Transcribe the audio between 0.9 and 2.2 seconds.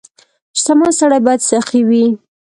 سړی باید سخي وي.